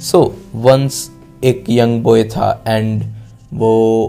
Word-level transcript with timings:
सो 0.00 0.36
once 0.54 1.10
एक 1.44 1.64
young 1.70 2.02
boy 2.02 2.24
था 2.24 2.64
and 2.68 3.02
वो 3.52 4.06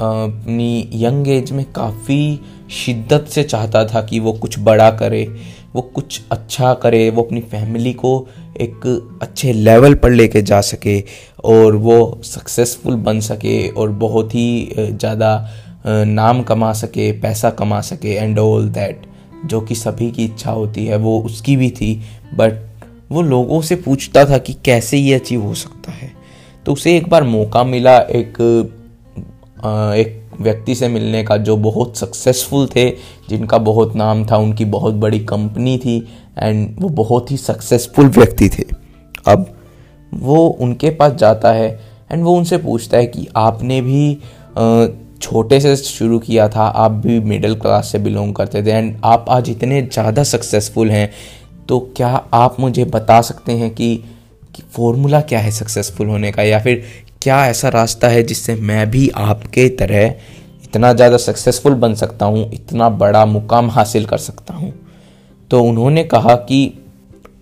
अपनी 0.00 0.90
यंग 0.92 1.28
एज 1.28 1.52
में 1.52 1.64
काफ़ी 1.72 2.40
शिद्दत 2.70 3.26
से 3.28 3.42
चाहता 3.42 3.84
था 3.84 4.02
कि 4.02 4.18
वो 4.20 4.32
कुछ 4.32 4.58
बड़ा 4.58 4.90
करे, 4.90 5.36
वो 5.74 5.82
कुछ 5.82 6.20
अच्छा 6.30 6.74
करे, 6.74 7.10
वो 7.10 7.22
अपनी 7.22 7.40
फैमिली 7.40 7.92
को 7.92 8.28
एक 8.60 9.18
अच्छे 9.22 9.52
लेवल 9.52 9.94
पर 9.94 10.10
लेके 10.10 10.42
जा 10.42 10.60
सके 10.60 11.04
और 11.44 11.76
वो 11.76 12.20
सक्सेसफुल 12.24 12.94
बन 12.94 13.20
सके 13.20 13.68
और 13.68 13.90
बहुत 13.90 14.34
ही 14.34 14.74
ज़्यादा 14.78 15.48
नाम 15.86 16.42
कमा 16.42 16.72
सके, 16.72 17.12
पैसा 17.12 17.50
कमा 17.50 17.80
सके 17.80 18.14
एंड 18.14 18.38
ऑल 18.38 18.68
दैट 18.68 19.06
जो 19.46 19.60
कि 19.60 19.74
सभी 19.74 20.10
की 20.10 20.24
इच्छा 20.24 20.50
होती 20.50 20.86
है, 20.86 20.96
वो 20.96 21.20
उसकी 21.20 21.56
भी 21.56 21.70
थी 21.70 22.00
बट 22.34 22.67
वो 23.10 23.22
लोगों 23.22 23.60
से 23.62 23.76
पूछता 23.76 24.24
था 24.24 24.38
कि 24.38 24.52
कैसे 24.64 24.98
ये 24.98 25.14
अचीव 25.14 25.42
हो 25.42 25.54
सकता 25.54 25.92
है। 25.92 26.12
तो 26.66 26.72
उसे 26.72 26.96
एक 26.96 27.08
बार 27.08 27.24
मौका 27.24 27.64
मिला 27.64 27.98
एक 27.98 28.40
एक 29.58 30.16
व्यक्ति 30.40 30.74
से 30.74 30.88
मिलने 30.88 31.22
का 31.24 31.36
जो 31.38 31.56
बहुत 31.56 31.96
सक्सेसफुल 31.96 32.66
थे, 32.66 32.90
जिनका 33.28 33.58
बहुत 33.60 33.94
नाम 33.96 34.24
था, 34.26 34.36
उनकी 34.36 34.64
बहुत 34.66 34.94
बड़ी 34.94 35.18
कंपनी 35.20 35.76
थी 35.78 35.96
एंड 36.38 36.80
वो 36.80 36.88
बहुत 36.88 37.30
ही 37.30 37.36
सक्सेसफुल 37.36 38.08
व्यक्ति 38.08 38.48
थे। 38.48 38.64
अब 39.26 39.46
वो 40.12 40.46
उनके 40.60 40.90
पास 40.90 41.12
जाता 41.14 41.52
है 41.52 41.68
एंड 42.12 42.22
वो 42.24 42.36
उनसे 42.36 42.58
पूछता 42.58 42.96
है 42.96 43.06
कि 43.06 43.26
आपने 43.36 43.80
भी 43.82 44.14
छोटे 45.22 45.60
से 45.60 45.74
शुरू 45.76 46.18
किया 46.18 46.48
था, 46.48 46.62
आप 46.62 46.90
भी 46.92 47.18
मिडिल 47.20 47.54
क्लास 47.54 47.90
से 47.92 47.98
बिलोंग 47.98 48.34
करते 48.34 48.62
थे 48.62 48.70
एंड 48.70 48.96
आप 49.04 49.26
आज 49.28 49.50
इतने 49.50 49.82
ज़्यादा 49.82 50.22
सक्सेसफुल 50.24 50.90
हैं 50.90 51.10
तो 51.68 51.78
क्या 51.96 52.08
आप 52.34 52.56
मुझे 52.60 52.84
बता 52.84 53.20
सकते 53.20 53.52
हैं 53.52 53.70
कि, 53.70 53.96
कि 54.54 54.62
फॉर्मूला 54.72 55.20
क्या 55.20 55.40
है 55.40 55.50
सक्सेसफुल 55.50 56.06
होने 56.06 56.32
का? 56.32 56.42
या 56.42 56.58
फिर 56.60 56.82
क्या 57.22 57.46
ऐसा 57.46 57.68
रास्ता 57.68 58.08
है 58.08 58.22
जिससे 58.22 58.54
मैं 58.54 58.90
भी 58.90 59.08
आपके 59.08 59.68
तरह 59.68 60.06
इतना 60.64 60.92
ज़्यादा 60.92 61.16
सक्सेसफुल 61.16 61.74
बन 61.74 61.94
सकता 61.94 62.26
हूँ 62.26 62.50
इतना 62.52 62.88
बड़ा 62.88 63.24
मुकाम 63.26 63.70
हासिल 63.70 64.06
कर 64.06 64.18
सकता 64.18 64.54
हूँ? 64.54 64.72
तो 65.50 65.62
उन्होंने 65.62 66.04
कहा 66.04 66.34
कि 66.34 66.78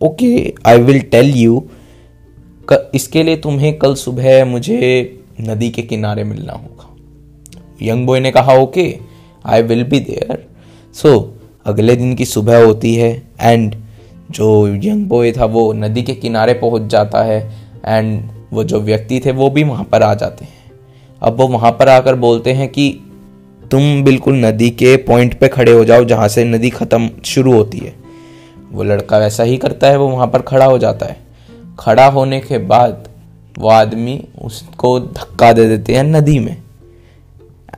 okay 0.02 0.54
I 0.66 0.78
will 0.78 1.00
tell 1.00 1.34
you 1.34 1.64
इसके 2.94 3.22
लिए 3.22 3.36
तुम्हें 3.36 3.78
कल 3.78 3.94
सुबह 3.94 4.44
मुझे 4.44 4.78
नदी 5.40 5.70
के 5.70 5.82
किनारे 5.82 6.24
मिलना 6.24 6.52
होगा। 6.52 6.94
यंग 7.82 8.06
बॉय 8.06 8.20
ने 8.20 8.30
कहा 8.30 8.52
okay 8.52 8.98
I 9.46 9.62
will 9.62 9.84
be 9.84 10.00
there 10.00 10.46
so 10.94 11.38
अगले 11.66 11.96
दिन 11.96 12.14
की 12.14 12.24
सुबह 12.24 12.64
होती 12.64 12.94
है 12.94 13.22
एंड 13.40 13.74
जो 14.30 14.66
यंग 14.68 15.06
बॉय 15.06 15.32
था, 15.32 15.44
वो 15.44 15.72
नदी 15.72 16.02
के 16.02 16.14
किनारे 16.14 16.54
पहुँच 16.54 16.82
जाता 16.82 17.22
है 17.22 17.40
एंड 17.86 18.22
वो 18.52 18.64
जो 18.64 18.80
व्यक्ति 18.80 19.20
थे, 19.26 19.32
वो 19.32 19.50
भी 19.50 19.64
वहाँ 19.64 19.84
पर 19.84 20.02
आ 20.02 20.14
जाते 20.14 20.44
हैं। 20.44 20.54
अब 21.22 21.36
वो 21.36 21.46
वहाँ 21.48 21.70
पर 21.72 21.88
आकर 21.88 22.14
बोलते 22.14 22.52
हैं 22.52 22.68
कि 22.68 23.00
तुम 23.70 24.04
बिल्कुल 24.04 24.34
नदी 24.34 24.70
के 24.70 24.96
पॉइंट 24.96 25.38
पे 25.38 25.48
खड़े 25.48 25.72
हो 25.72 25.84
जाओ, 25.84 26.04
जहाँ 26.04 26.28
से 26.28 26.44
नदी 26.44 26.70
ख़त्म 26.70 27.10
शुरू 27.24 27.52
होती 27.52 27.78
है। 27.78 27.94
वो 28.72 28.82
लड़का 28.82 29.18
वैसा 29.18 29.42
ही 29.42 29.56
करता 29.56 29.86
है, 29.86 29.98
वो 29.98 30.08
वहाँ 30.08 30.26
पर 30.26 30.42
खड़ा 30.42 30.64
हो 30.64 30.78
जाता 30.78 31.06
है। 31.06 31.16
खड़ा 31.78 32.06
होने 32.06 32.40
के 32.40 32.58
बाद 32.58 33.08
वो 33.58 33.68
आदमी 33.68 34.24
उसको 34.42 35.00
धक्का 35.00 35.52
दे 35.52 35.66
देते 35.68 35.94
हैं 35.94 36.04
नदी 36.04 36.38
में। 36.38 36.56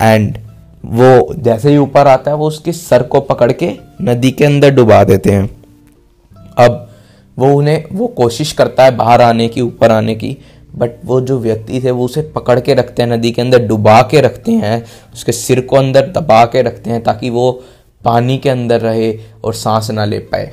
एंड 0.02 0.38
वो 0.84 1.34
जैसे 1.34 1.70
ही 1.70 1.76
ऊपर 1.76 2.06
आता 2.06 2.30
है, 2.30 2.36
वो 2.36 2.46
उसके 2.46 2.72
सर 2.72 3.02
को 3.02 3.20
पकड़ 3.20 3.52
के 3.52 3.72
नदी 4.02 4.30
के 4.30 4.44
अंदर 4.44 4.70
डुबा 4.70 5.04
देते 5.04 5.30
हैं। 5.30 5.57
अब 6.58 6.86
वो 7.36 7.52
उन्हें, 7.54 7.84
वो 7.92 8.06
कोशिश 8.08 8.52
करता 8.52 8.84
है 8.84 8.96
बाहर 8.96 9.22
आने 9.22 9.48
की, 9.48 9.60
ऊपर 9.60 9.92
आने 9.92 10.14
की 10.14 10.36
बट 10.74 10.90
वो 11.04 11.20
जो 11.20 11.38
व्यक्ति 11.40 11.80
थे, 11.84 11.90
वो 11.90 12.04
उसे 12.04 12.22
पकड़ 12.34 12.58
के 12.60 12.74
रखते 12.74 13.02
हैं, 13.02 13.08
नदी 13.10 13.30
के 13.32 13.42
अंदर 13.42 13.66
डुबा 13.66 14.00
के 14.02 14.20
रखते 14.20 14.52
हैं, 14.54 14.84
उसके 15.14 15.32
सिर 15.32 15.60
को 15.60 15.76
अंदर 15.76 16.06
दबा 16.12 16.44
के 16.44 16.62
रखते 16.62 16.90
हैं, 16.90 17.02
ताकि 17.02 17.30
वो 17.30 17.50
पानी 18.04 18.36
के 18.38 18.50
अंदर 18.50 18.80
रहे 18.80 19.12
और 19.44 19.54
सांस 19.54 19.90
ना 19.90 20.04
ले 20.04 20.18
पाए। 20.18 20.50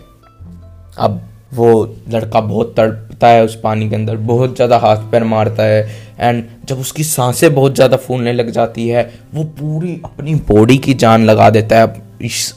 अब 0.97 1.21
वो 1.53 1.67
लड़का 2.09 2.39
बहुत 2.41 2.73
तड़पता 2.77 3.27
है 3.27 3.43
उस 3.43 3.59
पानी 3.61 3.89
के 3.89 3.95
अंदर, 3.95 4.15
बहुत 4.17 4.55
ज़्यादा 4.55 4.77
हाथ 4.77 5.11
पैर 5.11 5.23
मारता 5.23 5.63
है 5.63 5.83
एंड 6.19 6.43
जब 6.67 6.79
उसकी 6.79 7.03
साँसें 7.03 7.53
बहुत 7.55 7.75
ज़्यादा 7.75 7.97
फूलने 7.97 8.33
लग 8.33 8.49
जाती 8.51 8.87
है, 8.87 9.03
वो 9.33 9.43
पूरी 9.43 9.99
अपनी 10.05 10.35
बॉडी 10.49 10.77
की 10.77 10.93
जान 10.95 11.25
लगा 11.25 11.49
देता 11.49 11.79
है। 11.79 11.93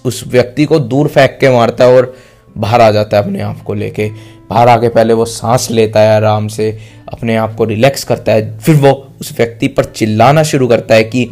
उस 0.04 0.24
व्यक्ति 0.28 0.64
को 0.64 0.78
दूर 0.80 1.08
फेंक 1.08 1.36
के 1.40 1.50
मारता 1.50 1.84
है 1.84 1.96
और 1.96 2.14
बाहर 2.56 2.80
आ 2.80 2.90
जाता 2.90 3.16
है 3.16 3.22
अपने 3.22 3.40
आप 3.40 3.62
को 3.62 3.74
लेके। 3.74 4.10
बाहर 4.50 4.68
आके 4.68 4.88
पहले 4.88 5.14
वो 5.14 5.24
सांस 5.24 5.70
लेता 5.70 6.00
है 6.00 6.16
आराम 6.16 6.48
से, 6.48 6.78
अपने 7.12 7.36
आप 7.36 7.54
को 7.54 7.64
रिलैक्स 7.64 8.04
करता 8.04 8.32
है, 8.32 8.58
फिर 8.58 8.74
वो 8.74 9.08
उस 9.20 9.34
व्यक्ति 9.38 9.68
पर 9.68 9.84
चिल्लाना 9.84 10.42
शुरू 10.42 10.68
करता 10.68 10.94
है 10.94 11.04
कि, 11.04 11.30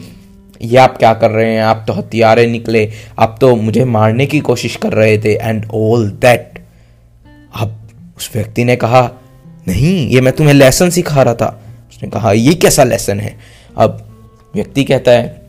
ये 0.62 0.76
आप 0.76 0.99
क्या 0.99 1.15
कर 1.15 1.31
रहे 1.31 1.55
हैं? 1.55 1.62
आप 1.62 1.84
तो 1.87 1.93
हथियारे 1.93 2.47
निकले, 2.47 2.93
आप 3.19 3.38
तो 3.41 3.56
मुझे 3.56 3.84
मारने 3.84 4.26
की 4.26 4.41
कोशिश 4.41 4.76
कर 4.76 4.93
रहे 4.93 5.19
थे 5.19 5.34
एंड 5.34 5.66
ऑल 5.75 6.10
दैट 6.10 6.59
अब 7.60 7.88
उस 8.19 8.31
व्यक्ति 8.34 8.65
ने 8.65 8.76
कहा, 8.76 9.10
नहीं, 9.69 10.09
ये 10.09 10.21
मैं 10.21 10.32
तुम्हें 10.32 10.55
लेसन 10.55 10.91
सिखा 10.91 11.22
रहा 11.22 11.34
था। 11.34 11.62
उसने 11.91 12.09
कहा, 12.09 12.32
ये 12.32 12.55
कैसा 12.55 12.84
लेसन 12.84 13.21
है? 13.21 13.38
अब 13.76 14.06
व्यक्ति 14.55 14.84
कहता 14.84 15.10
है, 15.10 15.43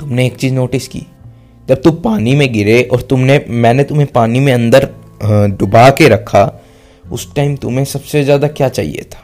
तुमने 0.00 0.26
एक 0.26 0.36
चीज़ 0.36 0.54
नोटिस 0.54 0.88
की 0.88 1.06
जब 1.68 1.82
तुम 1.82 1.94
पानी 1.94 2.34
में 2.34 2.52
गिरे 2.52 2.82
और 2.82 3.02
तुमने, 3.02 3.44
मैंने 3.48 3.84
तुम्हें 3.84 4.06
पानी 4.06 4.40
में 4.40 4.52
अंदर 4.52 4.88
डुबा 5.50 5.88
के 5.90 6.08
रखा, 6.08 6.60
उस 7.12 7.34
टाइम 7.34 7.56
तुम्हें 7.56 7.84
सबसे 7.84 8.22
ज़्यादा 8.24 8.48
क्या 8.48 8.68
चाहिए 8.68 9.06
था? 9.12 9.22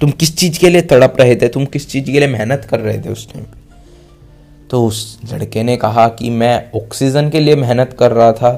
तुम 0.00 0.10
किस 0.10 0.36
चीज़ 0.36 0.58
के 0.58 0.68
लिए 0.68 0.80
तड़प 0.82 1.16
रहे 1.20 1.36
थे? 1.36 1.48
तुम 1.48 1.64
किस 1.64 1.88
चीज़ 1.88 2.04
के 2.04 2.12
लिए 2.12 2.28
मेहनत 2.28 2.66
कर 2.70 2.80
रहे 2.80 2.98
थे 2.98 3.08
उस 3.08 3.32
टाइम 3.32 3.44
तो 4.70 4.84
उस 4.86 5.18
लड़के 5.32 5.62
ने 5.62 5.76
कहा 5.76 6.06
कि 6.08 6.30
मैं 6.30 6.70
ऑक्सीजन 6.74 7.28
के 7.30 7.40
लिए 7.40 7.56
मेहनत 7.56 7.96
कर 7.98 8.12
रहा 8.12 8.32
था, 8.32 8.50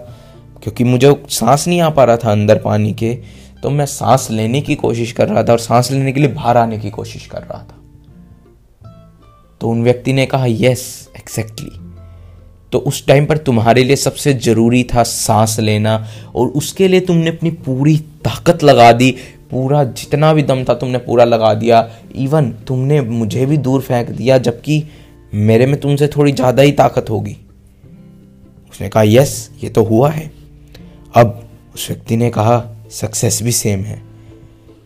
क्योंकि 0.62 0.84
मुझे 0.84 1.14
सांस 1.28 1.66
नहीं 1.68 1.80
आ 1.80 1.88
पा 1.90 2.04
रहा 2.04 2.16
था 2.16 2.32
अंदर 2.32 2.58
पानी 2.58 2.92
के 2.92 3.14
तो 3.62 3.70
मैं 3.70 3.86
सांस 3.86 4.28
लेने 4.30 4.60
की 4.60 4.74
कोशिश 4.74 5.12
कर 5.12 5.28
रहा 5.28 5.42
था 5.42 5.52
और 5.52 5.58
सांस 5.58 5.90
लेने 5.90 6.12
के 6.12 6.20
लिए 6.20 6.28
बाहर 6.28 6.56
आने 6.56 6.78
की 6.78 6.90
कोशिश 6.90 7.26
कर 7.26 7.42
रहा 7.42 7.58
था। 7.60 7.80
तो 9.60 9.68
उन 9.68 9.82
व्यक्ति 9.82 10.12
ने 10.12 10.26
कहा 10.26 10.46
यस 10.48 11.08
एग्जैक्टली 11.16 11.70
तो 12.74 12.78
उस 12.80 13.06
टाइम 13.06 13.26
पर 13.26 13.38
तुम्हारे 13.38 13.82
लिए 13.84 13.96
सबसे 13.96 14.32
ज़रूरी 14.34 14.82
था 14.84 15.02
सांस 15.02 15.58
लेना 15.60 15.94
और 16.34 16.46
उसके 16.50 16.88
लिए 16.88 17.00
तुमने 17.00 17.30
अपनी 17.30 17.50
पूरी 17.62 17.96
ताकत 18.24 18.62
लगा 18.62 18.90
दी। 18.92 19.10
पूरा 19.50 19.82
जितना 19.84 20.32
भी 20.34 20.42
दम 20.42 20.64
था 20.64 20.74
तुमने 20.74 20.98
पूरा 20.98 21.24
लगा 21.24 21.52
दिया। 21.54 21.88
इवन 22.16 22.50
तुमने 22.68 23.00
मुझे 23.00 23.46
भी 23.46 23.56
दूर 23.58 23.80
फेंक 23.80 24.10
दिया, 24.10 24.38
जबकि 24.38 24.82
मेरे 25.32 25.66
में 25.66 25.78
तुमसे 25.80 26.08
थोड़ी 26.08 26.32
ज़्यादा 26.32 26.62
ही 26.62 26.72
ताकत 26.72 27.10
होगी। 27.10 27.36
उसने 28.72 28.88
कहा 28.88 29.02
यस 29.02 29.50
ये 29.64 29.70
तो 29.70 29.84
हुआ 29.84 30.10
है। 30.10 30.30
अब 31.14 31.40
उस 31.74 31.88
व्यक्ति 31.90 32.16
ने 32.16 32.30
कहा 32.30 32.58
सक्सेस 32.92 33.42
भी 33.42 33.52
सेम 33.52 33.80
है। 33.80 34.02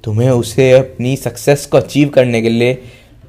तुम्हें 0.05 0.31
उसे 0.31 0.71
अपनी 0.73 1.17
सक्सेस 1.17 1.67
को 1.67 1.77
अचीव 1.77 2.09
करने 2.09 2.43
के 2.43 2.49
लिए 2.49 2.81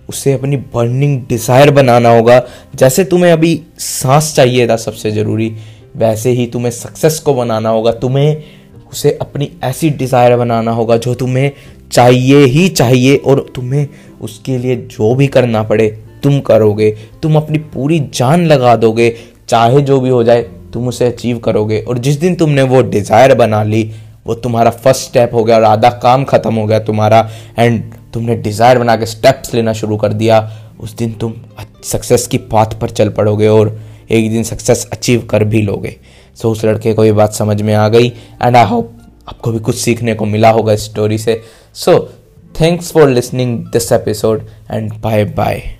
उसे 0.09 0.34
अपनी 0.34 0.58
बर्निंग 0.74 1.20
डिज़ायर 1.30 1.72
बनाना 1.72 2.09
होगा। 2.09 2.42
जैसे 2.75 3.03
तुम्हें 3.03 3.31
अभी 3.31 3.62
सांस 3.80 4.34
चाहिए 4.36 4.68
था 4.68 4.75
सबसे 4.78 5.12
ज़रूरी, 5.12 5.56
वैसे 5.97 6.30
ही 6.30 6.46
तुम्हें 6.47 6.72
सक्सेस 6.72 7.20
को 7.20 7.34
बनाना 7.34 7.70
होगा। 7.70 7.92
तुम्हें 7.94 8.44
उसे 8.92 9.18
अपनी 9.22 9.50
ऐसी 9.64 9.90
डिज़ायर 9.90 10.36
बनाना 10.38 10.72
होगा 10.72 10.97
जो 10.97 11.14
तुम्हें 11.16 11.52
चाहिए 11.92 12.46
ही 12.46 12.68
चाहिए 12.70 13.16
और 13.18 13.46
तुम्हें 13.56 13.88
उसके 14.22 14.58
लिए 14.58 14.75
जो 14.75 15.14
भी 15.16 15.28
करना 15.28 15.64
पड़े, 15.64 15.88
तुम 16.24 16.40
करोगे। 16.40 16.90
तुम 17.22 17.36
अपनी 17.36 17.58
पूरी 17.58 18.00
जान 18.14 18.46
लगा 18.46 18.76
दोगे, 18.76 19.14
चाहे 19.50 19.81
जो 19.81 20.00
भी 20.00 20.09
हो 20.09 20.24
जाए, 20.24 20.41
तुम 20.74 20.88
उसे 20.88 21.06
अचीव 21.06 21.38
करोगे। 21.40 21.79
और 21.82 21.97
जिस 21.97 22.16
दिन 22.16 22.35
तुमने 22.35 22.61
वो 22.64 22.82
डिज़ायर 22.82 23.34
बना 23.35 23.64
ली, 23.64 23.84
वो 24.26 24.35
तुम्हारा 24.35 24.72
फ़र्स्ट 24.72 25.09
स्टेप 25.09 25.34
हो 25.34 25.44
गया 25.44 25.56
और 25.56 25.64
आधा 25.64 25.90
काम 26.03 26.23
खत्म 26.23 26.53
हो 26.56 26.66
गया 26.67 26.79
तुम्हारा। 26.79 27.29
एंड 27.59 27.82
तुमने 28.14 28.35
डिज़ायर 28.35 28.79
बना 28.79 28.96
के 28.96 29.06
स्टेप्स 29.06 29.53
लेना 29.53 29.73
शुरू 29.73 29.97
कर 29.97 30.14
दिया। 30.14 30.40
उस 30.79 30.96
दिन 30.96 31.14
तुम 31.14 31.34
सक्सेस 31.84 32.28
की 32.28 32.38
पाथ 32.52 32.79
पर 32.82 32.90
चल 32.90 33.09
पड़ोगे 33.09 33.47
और 33.47 33.78
एक 34.11 34.29
दिन 34.32 34.44
सक्सेस 34.44 34.88
अचीव 34.94 35.22
कर 35.22 35.44
भी 35.44 35.61
लोगे। 35.61 35.96
सो 36.35 36.47
so, 36.47 36.52
उस 36.52 36.66
लड़के 36.66 36.94
को 36.94 37.06
ये 37.06 37.11
बात 37.11 37.34
समझ 37.34 37.61
में 37.61 37.73
आ 37.73 37.88
गई 37.88 38.08
एंड 38.44 38.58
आई 38.58 38.66
होप 38.66 38.96
आपको 39.29 39.52
भी 39.52 39.59
कुछ 39.59 39.76
सीखने 39.76 40.14
को 40.14 40.26
मिला 40.26 40.50
होगा 40.50 40.73
इस 40.73 40.85
स्टोरी 40.85 41.17
से। 41.17 41.41
So 41.76 42.00
thanks 42.56 42.91
for 42.91 43.09
listening 43.09 43.59
this 43.66 43.91
episode 43.91 44.47
and 44.72 44.94
bye 44.94 45.26
bye 45.26 45.78